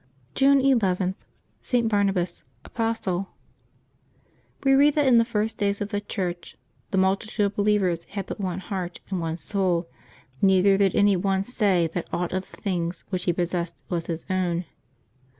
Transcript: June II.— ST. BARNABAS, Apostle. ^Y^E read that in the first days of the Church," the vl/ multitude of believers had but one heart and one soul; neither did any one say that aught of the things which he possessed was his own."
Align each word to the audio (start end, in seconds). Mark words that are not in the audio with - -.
June 0.33 0.59
II.— 0.65 1.13
ST. 1.61 1.87
BARNABAS, 1.87 2.43
Apostle. 2.65 3.29
^Y^E 4.63 4.75
read 4.75 4.95
that 4.95 5.05
in 5.05 5.19
the 5.19 5.23
first 5.23 5.59
days 5.59 5.79
of 5.79 5.89
the 5.89 6.01
Church," 6.01 6.57
the 6.89 6.97
vl/ 6.97 7.01
multitude 7.01 7.45
of 7.45 7.55
believers 7.55 8.05
had 8.05 8.25
but 8.25 8.39
one 8.39 8.61
heart 8.61 8.99
and 9.11 9.19
one 9.21 9.37
soul; 9.37 9.87
neither 10.41 10.75
did 10.75 10.95
any 10.95 11.15
one 11.15 11.43
say 11.43 11.85
that 11.93 12.11
aught 12.11 12.33
of 12.33 12.49
the 12.49 12.57
things 12.57 13.05
which 13.11 13.25
he 13.25 13.31
possessed 13.33 13.83
was 13.89 14.07
his 14.07 14.25
own." 14.27 14.65